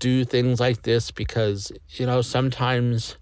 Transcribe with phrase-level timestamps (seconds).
[0.00, 3.16] do things like this because, you know, sometimes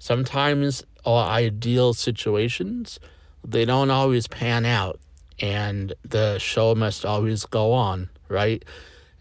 [0.00, 2.98] sometimes our ideal situations
[3.44, 5.00] they don't always pan out
[5.38, 8.64] and the show must always go on, right?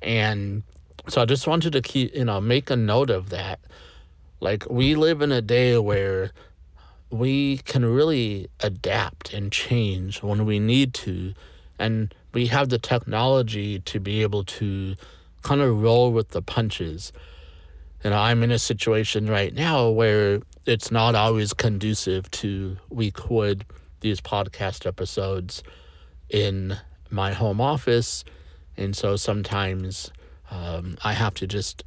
[0.01, 0.63] And
[1.07, 3.59] so I just wanted to keep, you know, make a note of that.
[4.39, 6.31] Like we live in a day where
[7.09, 11.33] we can really adapt and change when we need to.
[11.77, 14.95] And we have the technology to be able to
[15.41, 17.11] kind of roll with the punches.
[18.03, 23.65] Know, I'm in a situation right now where it's not always conducive to record
[24.01, 25.63] these podcast episodes
[26.29, 26.77] in
[27.09, 28.23] my home office.
[28.77, 30.11] And so sometimes
[30.49, 31.83] um, I have to just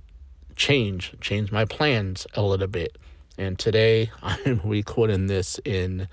[0.56, 2.97] change, change my plans a little bit.
[3.37, 6.09] And today I'm recording this in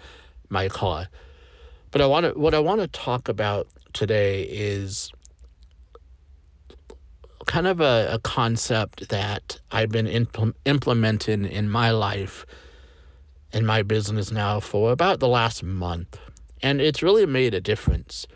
[0.49, 1.07] my car.
[1.91, 5.11] But I want to what I want to talk about today is
[7.47, 12.45] kind of a, a concept that I've been impl- implementing in my life
[13.53, 16.17] in my business now for about the last month.
[16.61, 18.27] And it's really made a difference.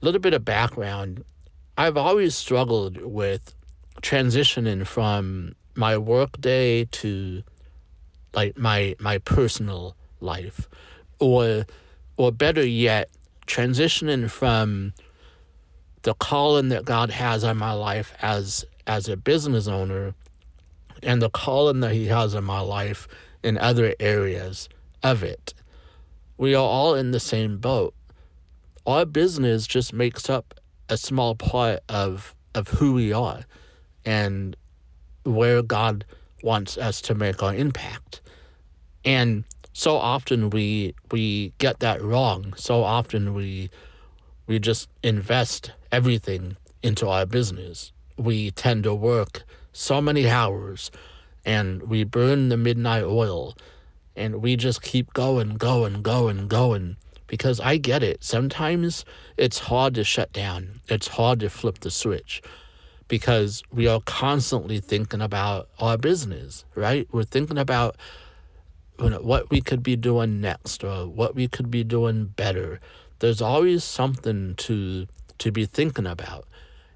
[0.00, 1.24] A little bit of background
[1.76, 3.54] I've always struggled with
[4.00, 7.42] transitioning from my work day to
[8.32, 10.68] like my my personal life
[11.18, 11.66] or
[12.16, 13.10] or better yet
[13.46, 14.92] transitioning from
[16.02, 20.14] the calling that God has on my life as as a business owner
[21.02, 23.08] and the calling that he has in my life
[23.44, 24.68] in other areas
[25.02, 25.54] of it.
[26.36, 27.94] We are all in the same boat.
[28.86, 30.54] Our business just makes up
[30.88, 33.42] a small part of of who we are
[34.04, 34.56] and
[35.24, 36.04] where God
[36.42, 38.20] wants us to make our impact.
[39.04, 42.54] And so often we we get that wrong.
[42.56, 43.70] So often we
[44.46, 47.92] we just invest everything into our business.
[48.16, 50.90] We tend to work so many hours
[51.44, 53.56] and we burn the midnight oil
[54.16, 56.96] and we just keep going, going, going, going.
[57.26, 58.22] Because I get it.
[58.22, 59.04] Sometimes
[59.36, 62.42] it's hard to shut down, it's hard to flip the switch
[63.08, 67.06] because we are constantly thinking about our business, right?
[67.12, 67.96] We're thinking about
[68.98, 72.80] you know, what we could be doing next or what we could be doing better.
[73.18, 75.06] There's always something to
[75.38, 76.46] to be thinking about.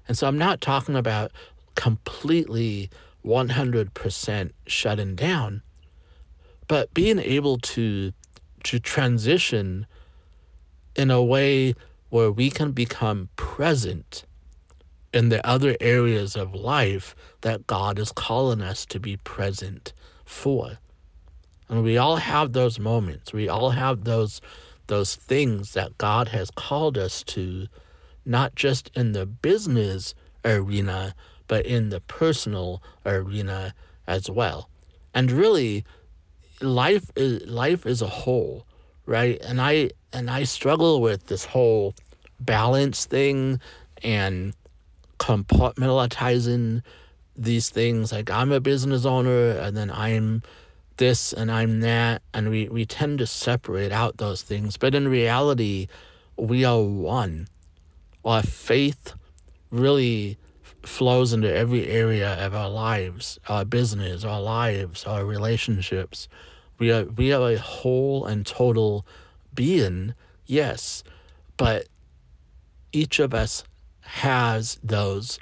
[0.07, 1.31] And so I'm not talking about
[1.75, 2.89] completely
[3.25, 5.61] 100% shutting down,
[6.67, 8.13] but being able to
[8.61, 9.87] to transition
[10.95, 11.73] in a way
[12.09, 14.25] where we can become present
[15.13, 19.93] in the other areas of life that God is calling us to be present
[20.25, 20.77] for.
[21.67, 23.31] And we all have those moments.
[23.31, 24.41] We all have those
[24.87, 27.67] those things that God has called us to,
[28.25, 31.13] not just in the business arena,
[31.49, 33.73] but in the personal arena
[34.07, 34.69] as well.
[35.13, 35.83] And really,
[36.61, 38.65] life is life is a whole,
[39.05, 39.37] right?
[39.41, 41.93] And I and I struggle with this whole
[42.39, 43.59] balance thing
[44.01, 44.53] and
[45.17, 46.83] compartmentalizing
[47.35, 48.13] these things.
[48.13, 50.43] Like I'm a business owner, and then I'm
[50.97, 54.77] this and I'm that, and we we tend to separate out those things.
[54.77, 55.87] But in reality,
[56.37, 57.47] we are one.
[58.23, 59.13] Our faith
[59.71, 60.37] really
[60.83, 66.27] flows into every area of our lives, our business, our lives, our relationships.
[66.77, 69.05] We are we are a whole and total
[69.53, 70.13] being,
[70.45, 71.03] yes,
[71.57, 71.87] but
[72.91, 73.63] each of us
[74.01, 75.39] has those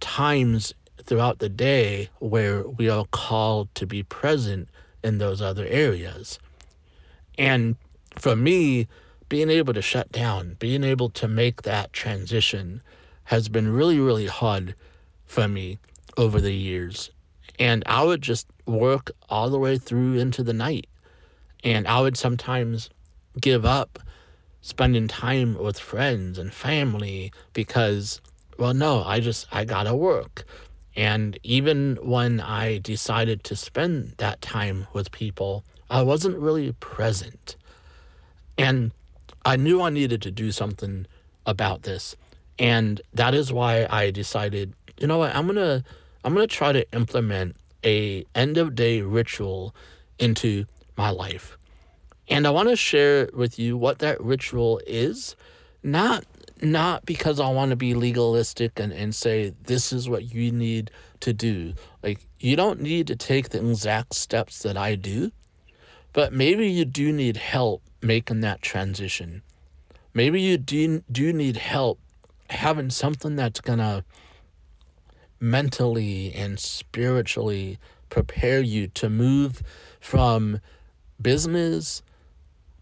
[0.00, 0.74] times
[1.04, 4.68] throughout the day where we are called to be present
[5.02, 6.38] in those other areas.
[7.38, 7.76] And
[8.16, 8.88] for me,
[9.28, 12.82] being able to shut down, being able to make that transition
[13.30, 14.74] has been really, really hard
[15.24, 15.78] for me
[16.16, 17.12] over the years.
[17.60, 20.88] And I would just work all the way through into the night.
[21.62, 22.90] And I would sometimes
[23.40, 24.00] give up
[24.62, 28.20] spending time with friends and family because,
[28.58, 30.44] well, no, I just, I gotta work.
[30.96, 37.54] And even when I decided to spend that time with people, I wasn't really present.
[38.58, 38.90] And
[39.44, 41.06] I knew I needed to do something
[41.46, 42.16] about this.
[42.60, 45.82] And that is why I decided, you know what, I'm to
[46.22, 49.74] I'm to try to implement a end of day ritual
[50.18, 51.56] into my life.
[52.28, 55.34] And I want to share with you what that ritual is,
[55.82, 56.26] not
[56.60, 60.90] not because I want to be legalistic and, and say this is what you need
[61.20, 61.72] to do.
[62.02, 65.32] Like you don't need to take the exact steps that I do,
[66.12, 69.40] but maybe you do need help making that transition.
[70.12, 71.98] Maybe you do, do need help
[72.50, 74.04] having something that's gonna
[75.40, 77.78] mentally and spiritually
[78.10, 79.62] prepare you to move
[80.00, 80.60] from
[81.20, 82.02] business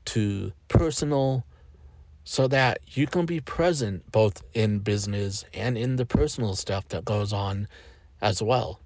[0.04, 1.44] to personal
[2.24, 7.04] so that you can be present both in business and in the personal stuff that
[7.04, 7.68] goes on
[8.20, 8.80] as well.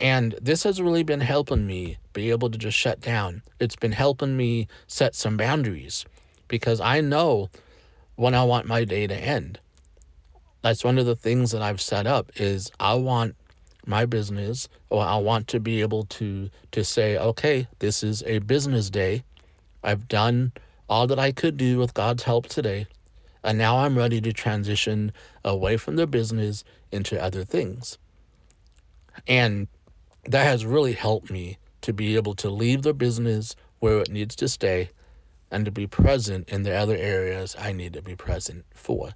[0.00, 3.42] And this has really been helping me be able to just shut down.
[3.60, 6.04] It's been helping me set some boundaries
[6.48, 7.48] because I know
[8.16, 9.60] when I want my day to end.
[10.64, 13.36] That's one of the things that I've set up is I want
[13.84, 18.38] my business or I want to be able to to say, okay, this is a
[18.38, 19.24] business day.
[19.82, 20.52] I've done
[20.88, 22.86] all that I could do with God's help today.
[23.42, 25.12] And now I'm ready to transition
[25.44, 27.98] away from the business into other things.
[29.28, 29.68] And
[30.24, 34.34] that has really helped me to be able to leave the business where it needs
[34.36, 34.88] to stay
[35.50, 39.10] and to be present in the other areas I need to be present for.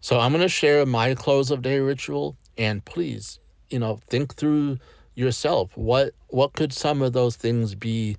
[0.00, 3.38] So I'm going to share my close of day ritual and please,
[3.70, 4.78] you know, think through
[5.14, 5.76] yourself.
[5.76, 8.16] What what could some of those things be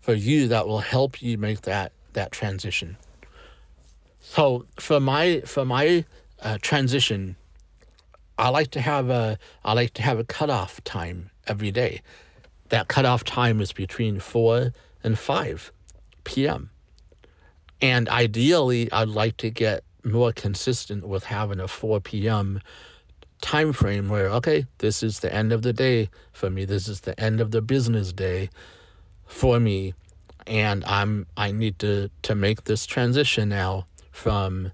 [0.00, 2.96] for you that will help you make that that transition.
[4.20, 6.04] So for my for my
[6.42, 7.36] uh, transition,
[8.38, 12.02] I like to have a I like to have a cutoff time every day.
[12.68, 14.72] That cutoff time is between four
[15.02, 15.72] and five
[16.24, 16.70] p.m.
[17.80, 22.60] And ideally, I'd like to get more consistent with having a 4 p.m.
[23.40, 26.64] time frame where okay, this is the end of the day for me.
[26.64, 28.50] This is the end of the business day
[29.26, 29.94] for me
[30.46, 34.72] and I'm I need to to make this transition now from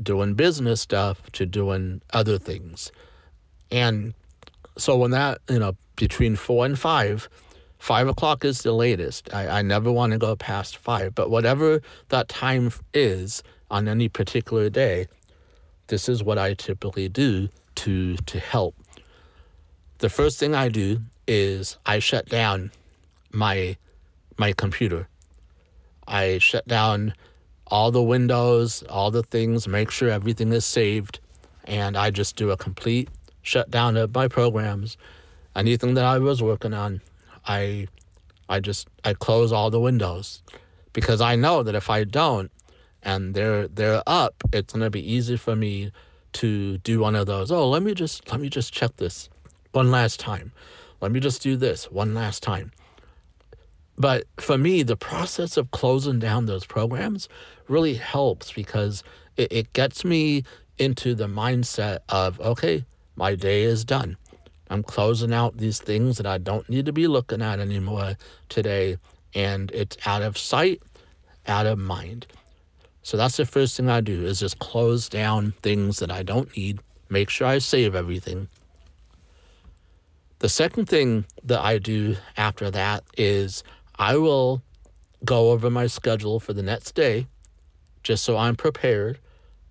[0.00, 2.90] doing business stuff to doing other things.
[3.70, 4.14] And
[4.78, 7.28] so when that, you know, between four and five,
[7.78, 9.32] five o'clock is the latest.
[9.34, 11.14] I, I never want to go past five.
[11.14, 13.42] But whatever that time is
[13.72, 15.08] on any particular day,
[15.88, 18.76] this is what I typically do to to help.
[19.98, 22.70] The first thing I do is I shut down
[23.32, 23.76] my
[24.36, 25.08] my computer.
[26.06, 27.14] I shut down
[27.68, 31.20] all the windows, all the things, make sure everything is saved,
[31.64, 33.08] and I just do a complete
[33.40, 34.98] shutdown of my programs.
[35.56, 37.00] Anything that I was working on,
[37.46, 37.88] I
[38.48, 40.42] I just I close all the windows
[40.92, 42.50] because I know that if I don't
[43.02, 45.90] and they're they're up, it's gonna be easy for me
[46.34, 47.50] to do one of those.
[47.50, 49.28] Oh, let me just let me just check this
[49.72, 50.52] one last time.
[51.00, 52.72] Let me just do this one last time.
[53.98, 57.28] But for me, the process of closing down those programs
[57.68, 59.02] really helps because
[59.36, 60.44] it, it gets me
[60.78, 62.84] into the mindset of, okay,
[63.16, 64.16] my day is done.
[64.70, 68.16] I'm closing out these things that I don't need to be looking at anymore
[68.48, 68.96] today.
[69.34, 70.82] And it's out of sight,
[71.46, 72.26] out of mind.
[73.02, 76.54] So that's the first thing I do is just close down things that I don't
[76.56, 78.48] need, make sure I save everything.
[80.38, 83.62] The second thing that I do after that is
[83.98, 84.62] I will
[85.24, 87.26] go over my schedule for the next day
[88.02, 89.18] just so I'm prepared,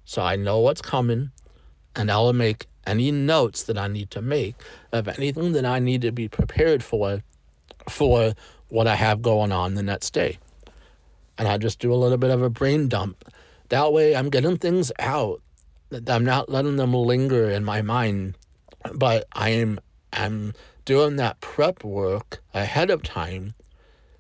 [0.05, 1.31] so I know what's coming,
[1.95, 4.55] and I'll make any notes that I need to make
[4.91, 7.21] of anything that I need to be prepared for
[7.89, 8.33] for
[8.69, 10.37] what I have going on the next day.
[11.41, 13.25] And I just do a little bit of a brain dump.
[13.69, 15.41] That way I'm getting things out.
[16.05, 18.37] I'm not letting them linger in my mind,
[18.93, 19.79] but I'm
[20.13, 20.53] I'm
[20.85, 23.55] doing that prep work ahead of time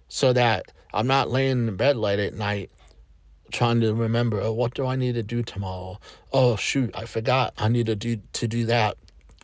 [0.07, 2.71] so that I'm not laying in bed late at night
[3.51, 5.99] trying to remember oh, what do I need to do tomorrow?
[6.33, 8.97] Oh shoot, I forgot I need to do to do that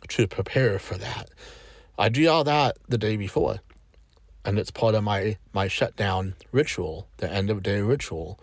[0.08, 1.30] to prepare for that.
[1.96, 3.60] I do all that the day before.
[4.48, 8.40] And it's part of my, my shutdown ritual, the end of day ritual.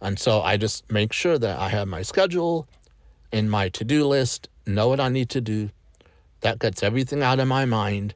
[0.00, 2.68] And so I just make sure that I have my schedule
[3.32, 5.70] in my to do list, know what I need to do.
[6.42, 8.14] That gets everything out of my mind.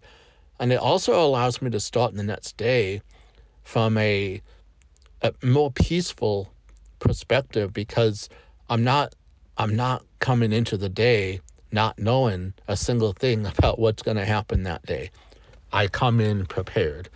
[0.60, 3.02] And it also allows me to start the next day
[3.64, 4.40] from a,
[5.20, 6.52] a more peaceful
[7.00, 8.28] perspective because
[8.70, 9.16] I'm not
[9.56, 11.40] I'm not coming into the day
[11.72, 15.10] not knowing a single thing about what's going to happen that day.
[15.72, 17.08] I come in prepared,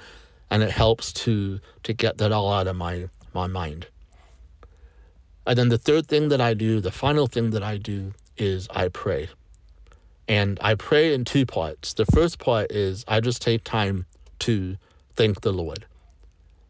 [0.51, 3.87] and it helps to to get that all out of my my mind.
[5.47, 8.69] And then the third thing that I do, the final thing that I do is
[8.71, 9.29] I pray.
[10.29, 11.95] And I pray in two parts.
[11.95, 14.07] The first part is I just take time
[14.41, 14.77] to
[15.17, 15.85] thank the Lord.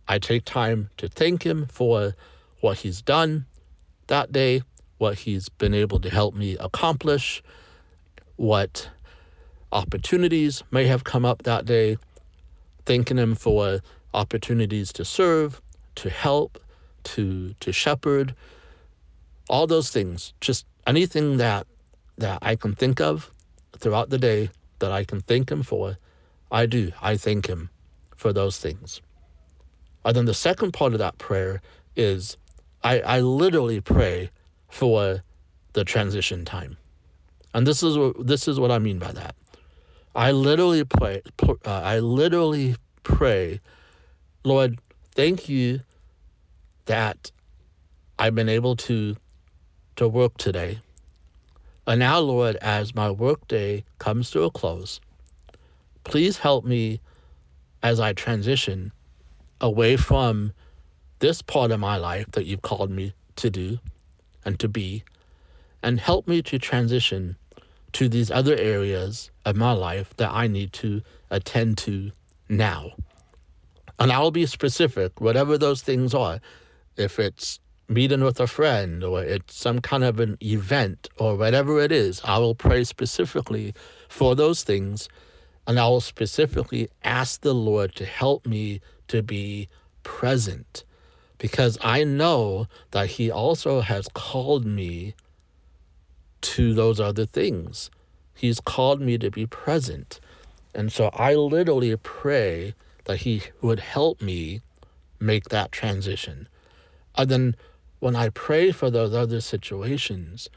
[0.09, 2.15] I take time to thank Him for
[2.61, 3.47] what He's done
[4.07, 4.63] that day,
[4.99, 7.43] what He's been able to help me accomplish,
[8.37, 8.89] what
[9.73, 11.97] opportunities may have come up that day,
[12.85, 13.81] thanking Him for
[14.15, 15.61] opportunities to serve,
[15.97, 16.59] to help,
[17.05, 18.35] to to shepherd,
[19.49, 20.33] all those things.
[20.41, 21.67] Just anything that
[22.19, 23.33] that I can think of
[23.79, 25.97] throughout the day that I can thank Him for,
[26.51, 26.93] I do.
[27.01, 27.71] I thank Him
[28.17, 29.01] for those things.
[30.05, 31.61] And then the second part of that prayer
[31.97, 32.37] is
[32.83, 34.31] I, I literally pray
[34.69, 35.23] for
[35.73, 36.77] the transition time.
[37.55, 39.35] And this is what this is what I mean by that.
[40.15, 41.23] I literally pray.
[41.43, 43.61] Uh, I literally pray,
[44.45, 44.79] Lord,
[45.15, 45.81] thank you
[46.85, 47.31] that
[48.19, 49.17] I've been able to
[49.97, 50.81] to work today.
[51.87, 55.01] And now, Lord, as my workday comes to a close,
[56.05, 57.01] please help me
[57.83, 58.93] as I transition
[59.61, 60.53] away from
[61.19, 63.79] this part of my life that you've called me to do
[64.45, 65.05] and to be,
[65.83, 67.37] and help me to transition
[67.93, 72.13] to these other areas of my life that I need to attend to
[72.49, 72.93] now.
[73.99, 76.41] And I'll be specific, whatever those things are.
[76.97, 81.81] If it's meeting with a friend or it's some kind of an event or whatever
[81.81, 83.75] it is, I will pray specifically
[84.09, 85.09] for those things.
[85.67, 89.69] And I will specifically ask the Lord to help me to be
[90.03, 90.85] present
[91.39, 95.15] because I know that He also has called me
[96.43, 97.91] to those other things.
[98.35, 100.21] He's called me to be present.
[100.75, 104.61] And so I literally pray that He would help me
[105.21, 106.49] make that transition.
[107.17, 107.57] And then
[108.01, 110.49] when I pray for those other situations,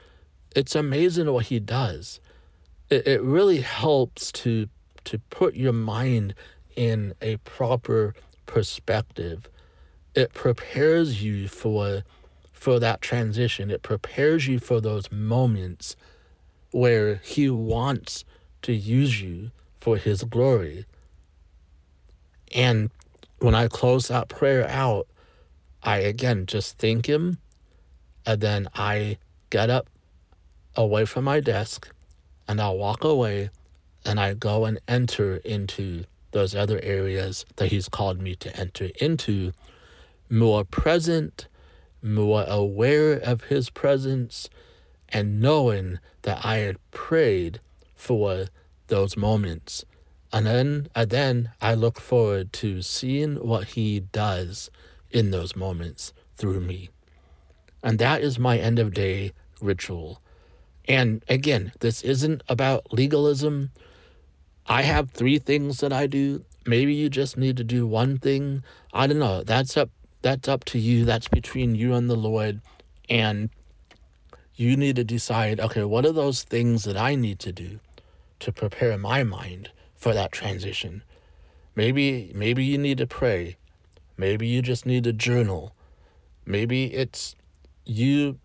[0.56, 2.20] it's amazing what He does.
[2.90, 4.70] It, it really helps to
[5.06, 6.34] to put your mind
[6.76, 8.16] in a proper
[8.48, 9.48] perspective.
[10.16, 12.04] It prepares you for
[12.66, 13.70] for that transition.
[13.70, 15.96] It prepares you for those moments
[16.72, 18.26] where He wants
[18.64, 20.88] to use you for His glory.
[22.56, 22.90] And
[23.38, 25.06] when I close that prayer out,
[25.84, 27.38] I again just thank Him,
[28.26, 29.20] and then I
[29.52, 29.88] get up
[30.76, 31.88] away from my desk
[32.48, 33.52] and I'll walk away
[34.04, 38.90] and I go and enter into those other areas that He's called me to enter
[39.00, 39.54] into
[40.32, 41.48] more present
[42.06, 44.50] more aware of His presence,
[45.10, 47.60] and knowing that I had prayed
[47.96, 48.48] for
[48.88, 49.86] those moments.
[50.32, 54.70] And then, and then I look forward to seeing what He does
[55.10, 56.90] in those moments through me.
[57.82, 59.32] And that is my end of day
[59.62, 60.22] ritual.
[60.88, 63.72] And again, this isn't about legalism.
[64.68, 66.44] I have three things that I do.
[66.66, 68.64] Maybe you just need to do one thing.
[68.94, 69.44] I don't know.
[69.44, 69.90] That's up
[70.26, 71.06] that's up to you.
[71.06, 72.60] That's between you and the Lord.
[73.08, 73.52] And
[74.56, 77.80] you need to decide okay, what are those things that I need to do
[78.40, 81.04] to prepare my mind for that transition?
[81.76, 83.58] Maybe maybe you need to pray.
[84.18, 85.76] Maybe you just need to journal.
[86.44, 87.36] Maybe it's
[87.86, 88.40] you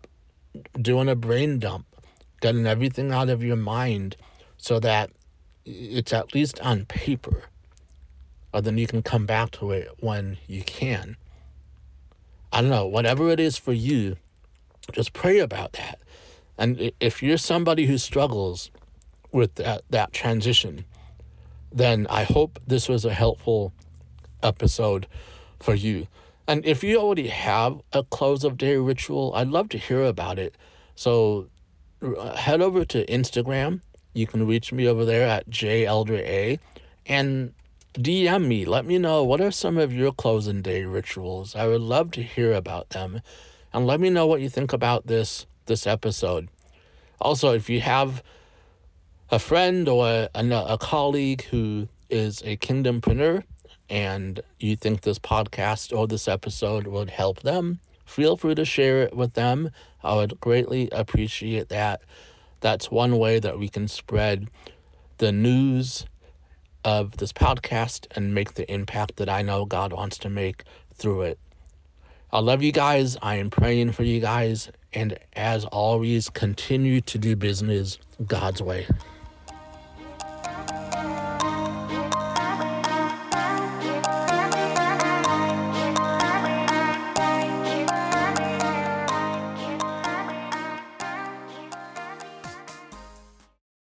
[0.78, 1.86] doing a brain dump,
[2.42, 4.16] getting everything out of your mind
[4.58, 5.10] so that
[5.64, 7.44] it's at least on paper.
[8.52, 11.16] Or then you can come back to it when you can.
[12.52, 14.16] I don't know, whatever it is for you,
[14.92, 16.00] just pray about that.
[16.58, 18.70] And if you're somebody who struggles
[19.32, 20.84] with that, that transition,
[21.72, 23.72] then I hope this was a helpful
[24.42, 25.06] episode
[25.60, 26.08] for you.
[26.48, 30.38] And if you already have a close of day ritual, I'd love to hear about
[30.38, 30.56] it.
[30.96, 31.46] So
[32.02, 33.80] uh, head over to Instagram.
[34.14, 36.58] You can reach me over there at jelderay
[37.06, 37.54] and
[37.94, 38.64] DM me.
[38.64, 41.56] Let me know what are some of your closing day rituals.
[41.56, 43.20] I would love to hear about them.
[43.72, 46.48] And let me know what you think about this this episode.
[47.20, 48.22] Also, if you have
[49.30, 53.44] a friend or a, a colleague who is a kingdompreneur
[53.88, 59.02] and you think this podcast or this episode would help them, feel free to share
[59.02, 59.70] it with them.
[60.02, 62.02] I would greatly appreciate that.
[62.60, 64.48] That's one way that we can spread
[65.18, 66.06] the news
[66.84, 71.22] of this podcast and make the impact that I know God wants to make through
[71.22, 71.38] it.
[72.32, 73.16] I love you guys.
[73.22, 74.70] I am praying for you guys.
[74.92, 78.86] And as always, continue to do business God's way.